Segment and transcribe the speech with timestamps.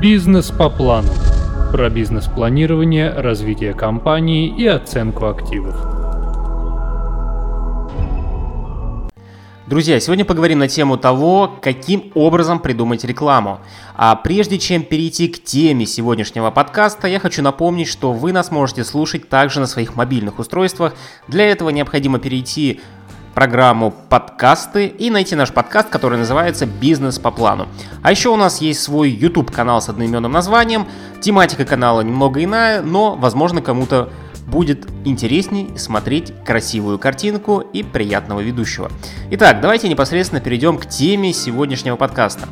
[0.00, 1.08] Бизнес по плану.
[1.72, 5.74] Про бизнес-планирование, развитие компании и оценку активов.
[9.66, 13.58] Друзья, сегодня поговорим на тему того, каким образом придумать рекламу.
[13.96, 18.84] А прежде чем перейти к теме сегодняшнего подкаста, я хочу напомнить, что вы нас можете
[18.84, 20.94] слушать также на своих мобильных устройствах.
[21.26, 22.80] Для этого необходимо перейти
[23.38, 27.68] программу подкасты и найти наш подкаст, который называется «Бизнес по плану».
[28.02, 30.88] А еще у нас есть свой YouTube-канал с одноименным названием.
[31.20, 34.10] Тематика канала немного иная, но, возможно, кому-то
[34.48, 38.90] будет интересней смотреть красивую картинку и приятного ведущего.
[39.30, 42.48] Итак, давайте непосредственно перейдем к теме сегодняшнего подкаста.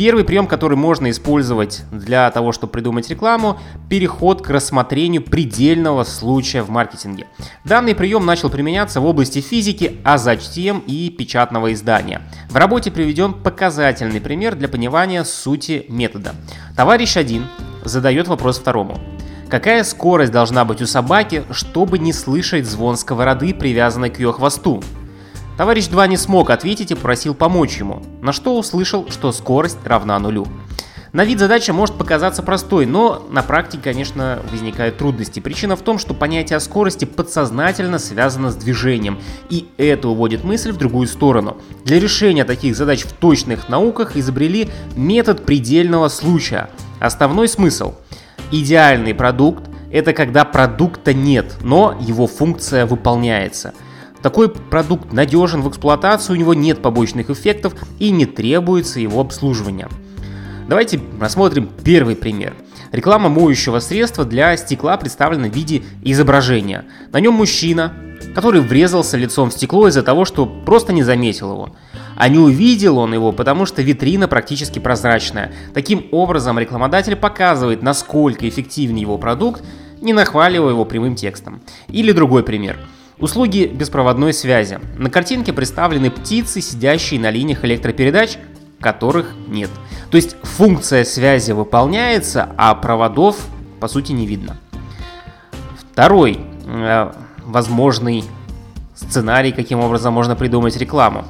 [0.00, 6.62] Первый прием, который можно использовать для того, чтобы придумать рекламу, переход к рассмотрению предельного случая
[6.62, 7.26] в маркетинге.
[7.66, 12.22] Данный прием начал применяться в области физики, а затем и печатного издания.
[12.48, 16.34] В работе приведен показательный пример для понимания сути метода.
[16.74, 17.44] Товарищ один
[17.84, 18.96] задает вопрос второму.
[19.50, 24.82] Какая скорость должна быть у собаки, чтобы не слышать звон сковороды, привязанной к ее хвосту?
[25.60, 30.18] Товарищ 2 не смог ответить и просил помочь ему, на что услышал, что скорость равна
[30.18, 30.46] нулю.
[31.12, 35.38] На вид задача может показаться простой, но на практике, конечно, возникают трудности.
[35.38, 40.78] Причина в том, что понятие скорости подсознательно связано с движением, и это уводит мысль в
[40.78, 41.58] другую сторону.
[41.84, 46.70] Для решения таких задач в точных науках изобрели метод предельного случая.
[47.00, 47.96] Основной смысл–
[48.50, 53.74] идеальный продукт– это когда продукта нет, но его функция выполняется–
[54.22, 59.88] такой продукт надежен в эксплуатации, у него нет побочных эффектов и не требуется его обслуживания.
[60.68, 62.54] Давайте рассмотрим первый пример.
[62.92, 66.84] Реклама моющего средства для стекла представлена в виде изображения.
[67.12, 67.92] На нем мужчина,
[68.34, 71.70] который врезался лицом в стекло из-за того, что просто не заметил его.
[72.16, 75.52] А не увидел он его, потому что витрина практически прозрачная.
[75.72, 79.62] Таким образом, рекламодатель показывает, насколько эффективен его продукт,
[80.00, 81.62] не нахваливая его прямым текстом.
[81.88, 82.76] Или другой пример–
[83.20, 84.80] Услуги беспроводной связи.
[84.96, 88.38] На картинке представлены птицы, сидящие на линиях электропередач,
[88.80, 89.68] которых нет.
[90.10, 93.36] То есть функция связи выполняется, а проводов
[93.78, 94.56] по сути не видно.
[95.92, 97.12] Второй э,
[97.44, 98.24] возможный
[98.94, 101.26] сценарий, каким образом можно придумать рекламу.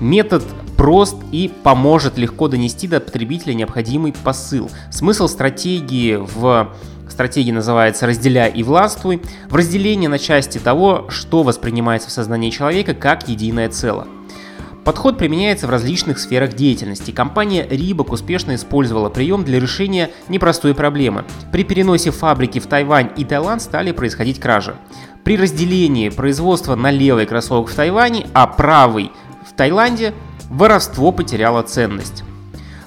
[0.00, 0.44] Метод
[0.76, 4.70] прост и поможет легко донести до потребителя необходимый посыл.
[4.92, 6.72] Смысл стратегии в
[7.20, 9.20] стратегия называется «Разделяй и властвуй»,
[9.50, 14.06] в разделении на части того, что воспринимается в сознании человека как единое целое.
[14.86, 17.10] Подход применяется в различных сферах деятельности.
[17.10, 21.26] Компания Reebok успешно использовала прием для решения непростой проблемы.
[21.52, 24.74] При переносе фабрики в Тайвань и Таиланд стали происходить кражи.
[25.22, 29.12] При разделении производства на левый кроссовок в Тайване, а правый
[29.46, 30.14] в Таиланде,
[30.48, 32.24] воровство потеряло ценность.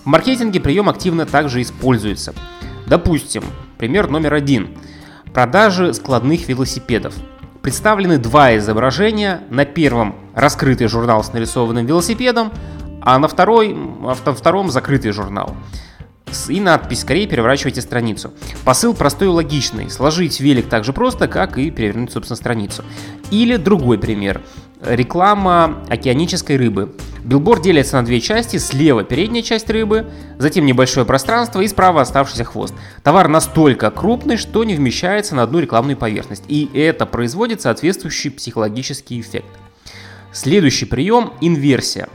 [0.03, 2.33] В маркетинге прием активно также используется.
[2.87, 3.43] Допустим,
[3.83, 4.77] Пример номер один.
[5.33, 7.13] Продажи складных велосипедов.
[7.61, 9.41] Представлены два изображения.
[9.49, 12.53] На первом раскрытый журнал с нарисованным велосипедом,
[13.01, 15.57] а на второй, на втором закрытый журнал.
[16.47, 18.31] И надпись «Скорее переворачивайте страницу».
[18.63, 19.89] Посыл простой и логичный.
[19.89, 22.85] Сложить велик так же просто, как и перевернуть, собственно, страницу.
[23.31, 24.39] Или другой пример.
[24.81, 26.95] Реклама океанической рыбы.
[27.23, 28.57] Билборд делится на две части.
[28.57, 30.05] Слева передняя часть рыбы,
[30.37, 32.73] затем небольшое пространство и справа оставшийся хвост.
[33.01, 36.43] Товар настолько крупный, что не вмещается на одну рекламную поверхность.
[36.47, 39.47] И это производит соответствующий психологический эффект.
[40.33, 42.09] Следующий прием– инверсия.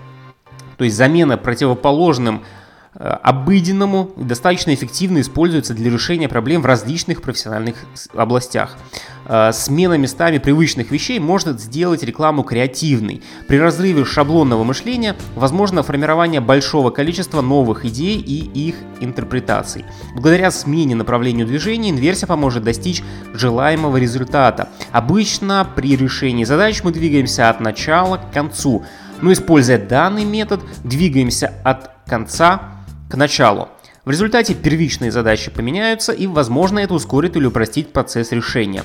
[0.77, 2.45] То есть замена противоположным
[2.99, 7.77] обыденному и достаточно эффективно используется для решения проблем в различных профессиональных
[8.15, 8.77] областях.
[9.25, 13.23] Э, смена местами привычных вещей может сделать рекламу креативной.
[13.47, 19.85] При разрыве шаблонного мышления возможно формирование большого количества новых идей и их интерпретаций.
[20.15, 24.71] Благодаря смене направлению движения инверсия поможет достичь желаемого результата.
[24.91, 28.85] Обычно при решении задач мы двигаемся от начала к концу,
[29.21, 32.78] но используя данный метод, двигаемся от конца
[33.09, 33.69] к началу.
[34.05, 38.83] В результате первичные задачи поменяются и, возможно, это ускорит или упростит процесс решения.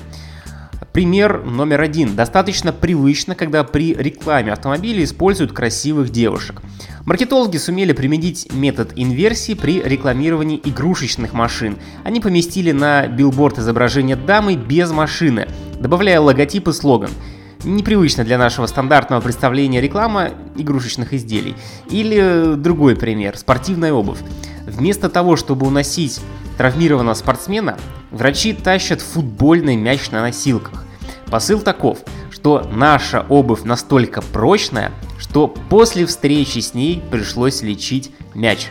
[0.92, 2.14] Пример номер один.
[2.14, 6.62] Достаточно привычно, когда при рекламе автомобиля используют красивых девушек.
[7.04, 11.78] Маркетологи сумели применить метод инверсии при рекламировании игрушечных машин.
[12.04, 15.48] Они поместили на билборд изображение дамы без машины,
[15.80, 17.10] добавляя логотип и слоган–
[17.64, 21.56] непривычно для нашего стандартного представления реклама игрушечных изделий.
[21.90, 24.18] Или другой пример– спортивная обувь.
[24.66, 26.20] Вместо того, чтобы уносить
[26.56, 27.76] травмированного спортсмена,
[28.10, 30.84] врачи тащат футбольный мяч на носилках.
[31.26, 31.98] Посыл таков,
[32.30, 38.68] что наша обувь настолько прочная, что после встречи с ней пришлось лечить мяч.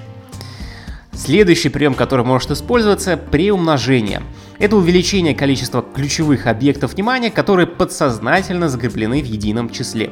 [1.15, 4.23] Следующий прием, который может использоваться– приумножение.
[4.57, 10.11] Это увеличение количества ключевых объектов внимания, которые подсознательно закреплены в едином числе.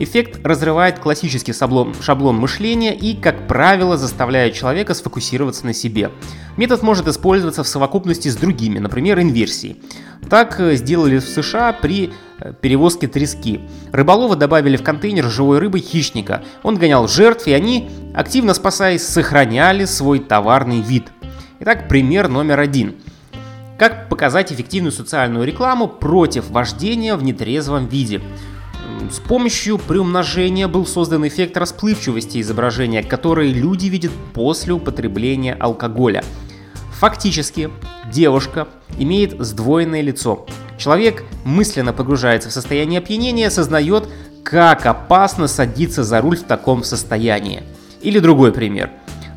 [0.00, 6.10] Эффект разрывает классический шаблон, шаблон мышления и, как правило, заставляет человека сфокусироваться на себе.
[6.56, 9.80] Метод может использоваться в совокупности с другими, например, инверсией.
[10.28, 12.12] Так э, сделали в США при
[12.60, 13.60] перевозке трески.
[13.92, 16.42] Рыболовы добавили в контейнер живой рыбы хищника.
[16.62, 21.08] Он гонял жертв, и они, активно спасаясь, сохраняли свой товарный вид.
[21.60, 22.96] Итак, пример номер один.
[23.78, 28.20] Как показать эффективную социальную рекламу против вождения в нетрезвом виде?
[29.10, 36.24] С помощью приумножения был создан эффект расплывчивости изображения, который люди видят после употребления алкоголя.
[36.98, 37.70] Фактически,
[38.12, 38.68] девушка
[38.98, 40.46] имеет сдвоенное лицо.
[40.78, 44.08] Человек мысленно погружается в состояние опьянения осознает,
[44.42, 47.62] как опасно садиться за руль в таком состоянии.
[48.00, 48.90] Или другой пример.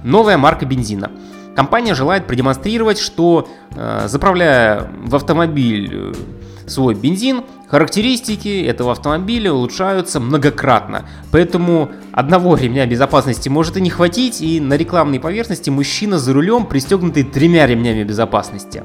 [0.03, 1.11] Новая марка бензина.
[1.55, 6.13] Компания желает продемонстрировать, что э, заправляя в автомобиль э,
[6.67, 11.07] свой бензин, характеристики этого автомобиля улучшаются многократно.
[11.31, 16.65] Поэтому одного ремня безопасности может и не хватить, и на рекламной поверхности мужчина за рулем
[16.65, 18.83] пристегнутый тремя ремнями безопасности.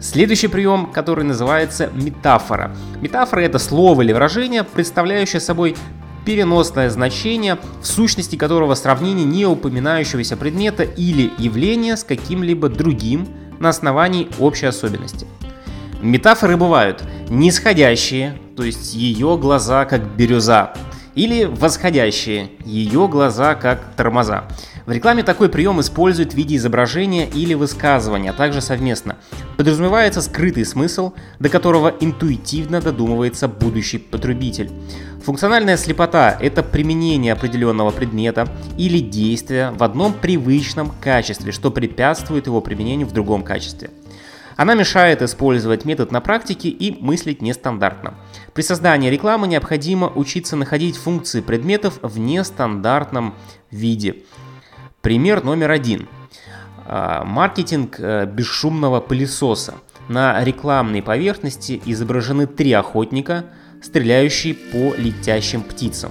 [0.00, 2.70] Следующий прием, который называется метафора.
[3.00, 5.76] Метафора это слово или выражение, представляющее собой
[6.24, 13.26] переносное значение, в сущности которого сравнение не упоминающегося предмета или явления с каким-либо другим
[13.58, 15.26] на основании общей особенности.
[16.00, 20.74] Метафоры бывают нисходящие, то есть ее глаза как бирюза,
[21.16, 24.44] или восходящие, ее глаза как тормоза.
[24.88, 29.18] В рекламе такой прием используют в виде изображения или высказывания, а также совместно.
[29.58, 34.70] Подразумевается скрытый смысл, до которого интуитивно додумывается будущий потребитель.
[35.22, 38.48] Функциональная слепота– это применение определенного предмета
[38.78, 43.90] или действия в одном привычном качестве, что препятствует его применению в другом качестве.
[44.56, 48.14] Она мешает использовать метод на практике и мыслить нестандартно.
[48.54, 53.34] При создании рекламы необходимо учиться находить функции предметов в нестандартном
[53.70, 54.22] виде.
[55.00, 56.08] Пример номер один.
[56.84, 59.74] А, маркетинг э, бесшумного пылесоса.
[60.08, 63.44] На рекламной поверхности изображены три охотника,
[63.80, 66.10] стреляющие по летящим птицам.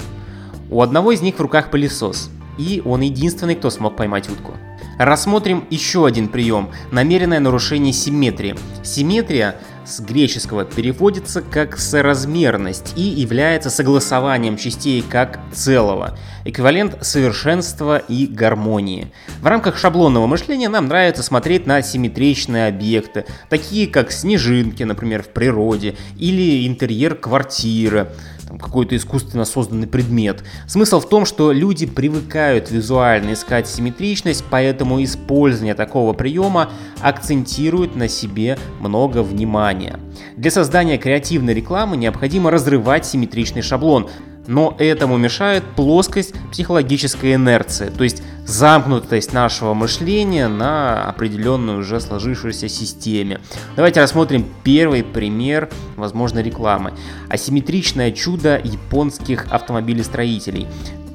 [0.70, 4.54] У одного из них в руках пылесос, и он единственный, кто смог поймать утку.
[4.98, 8.56] Рассмотрим еще один прием– намеренное нарушение симметрии.
[8.84, 9.56] Симметрия
[9.88, 19.12] с греческого переводится как соразмерность и является согласованием частей как целого, эквивалент совершенства и гармонии.
[19.42, 25.30] В рамках шаблонного мышления нам нравится смотреть на симметричные объекты, такие как снежинки, например, в
[25.30, 28.12] природе, или интерьер квартиры,
[28.48, 30.44] там, какой-то искусственно созданный предмет.
[30.68, 36.72] Смысл в том, что люди привыкают визуально искать симметричность, поэтому использование такого приема
[37.02, 40.00] акцентирует на себе много внимания.
[40.38, 44.10] Для создания креативной рекламы необходимо разрывать симметричный шаблон,
[44.48, 52.70] но этому мешает плоскость психологической инерции, то есть замкнутость нашего мышления на определенную уже сложившуюся
[52.70, 53.42] системе.
[53.76, 56.94] Давайте рассмотрим первый пример возможной рекламы.
[57.30, 60.68] Асимметричное чудо японских автомобилестроителей.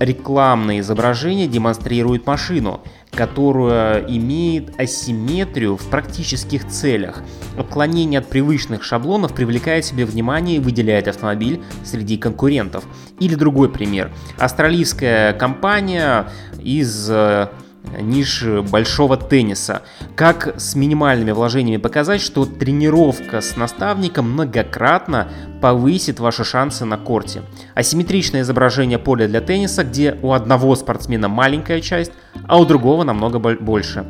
[0.02, 2.80] Рекламное изображение демонстрирует машину–
[3.12, 7.22] которая имеет асимметрию в практических целях.
[7.58, 12.84] Отклонение от привычных шаблонов привлекает себе внимание и выделяет автомобиль среди конкурентов.
[13.20, 14.10] Или другой пример.
[14.38, 17.10] Австралийская компания из
[17.84, 19.82] э, ниши большого тенниса.
[20.14, 25.28] Как с минимальными вложениями показать, что тренировка с наставником многократно
[25.60, 27.42] повысит ваши шансы на корте.
[27.74, 32.12] Асимметричное изображение поля для тенниса, где у одного спортсмена маленькая часть,
[32.46, 34.06] а у другого намного больше.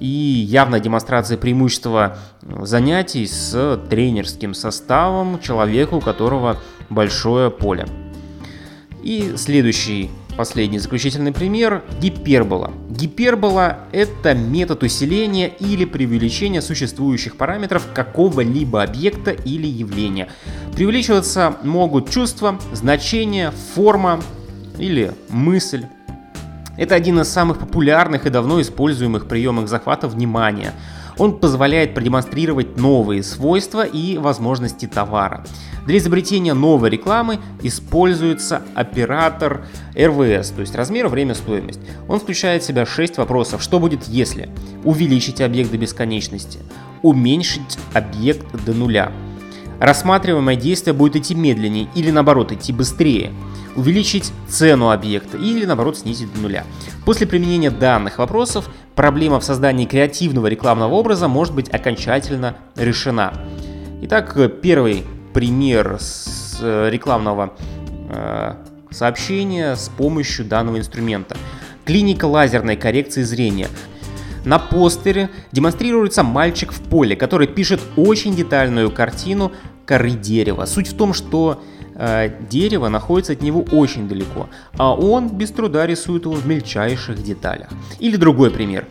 [0.00, 6.58] И явная демонстрация преимущества занятий с тренерским составом человека, у которого
[6.88, 7.86] большое поле.
[9.02, 12.70] И следующий Последний заключительный пример– гипербола.
[12.90, 20.28] Гипербола– это метод усиления или преувеличения существующих параметров какого-либо объекта или явления.
[20.76, 24.20] Преувеличиваться могут чувства, значения, форма
[24.78, 25.86] или мысль.
[26.76, 30.72] Это один из самых популярных и давно используемых приемов захвата внимания–
[31.18, 35.44] он позволяет продемонстрировать новые свойства и возможности товара.
[35.86, 41.80] Для изобретения новой рекламы используется оператор РВС, то есть размер, время, стоимость.
[42.08, 43.62] Он включает в себя 6 вопросов.
[43.62, 44.50] Что будет если?
[44.84, 46.60] Увеличить объект до бесконечности.
[47.02, 49.12] Уменьшить объект до нуля.
[49.80, 53.32] Рассматриваемое действие будет идти медленнее или наоборот идти быстрее,
[53.76, 56.64] увеличить цену объекта или наоборот снизить до нуля.
[57.04, 63.32] После применения данных вопросов проблема в создании креативного рекламного образа может быть окончательно решена.
[64.02, 67.54] Итак, первый пример с э, рекламного
[68.08, 68.54] э,
[68.90, 71.36] сообщения с помощью данного инструмента.
[71.84, 73.68] Клиника лазерной коррекции зрения.
[74.48, 79.52] На постере демонстрируется мальчик в поле, который пишет очень детальную картину
[79.84, 80.64] коры дерева.
[80.64, 81.62] Суть в том, что
[81.94, 87.22] э, дерево находится от него очень далеко, а он без труда рисует его в мельчайших
[87.22, 87.68] деталях.
[87.98, 88.88] Или другой пример.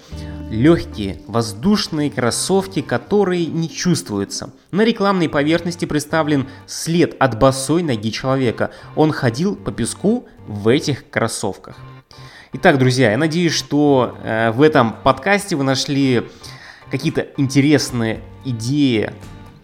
[0.52, 4.52] Легкие воздушные кроссовки, которые не чувствуются.
[4.70, 8.70] На рекламной поверхности представлен след от босой ноги человека.
[8.96, 11.80] Он ходил по песку в этих кроссовках.
[12.54, 16.30] Итак, друзья, я надеюсь, что э, в этом подкасте вы нашли
[16.90, 19.12] какие-то интересные идеи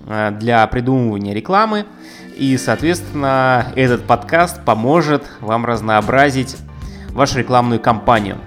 [0.06, 1.86] э, для придумывания рекламы.
[2.36, 6.58] И, соответственно, этот подкаст поможет вам разнообразить
[7.12, 8.38] вашу рекламную кампанию.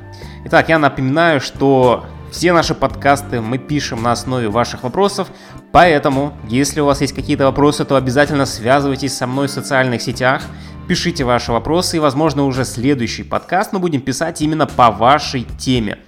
[0.44, 5.28] Итак, я напоминаю, что все наши подкасты мы пишем на основе ваших вопросов,
[5.72, 10.42] поэтому, если у вас есть какие-то вопросы, то обязательно связывайтесь со мной в социальных сетях,
[10.88, 15.98] пишите ваши вопросы, и, возможно, уже следующий подкаст мы будем писать именно по вашей теме.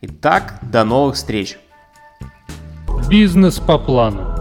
[0.00, 1.58] Итак, до новых встреч!
[3.08, 4.37] Бизнес по плану.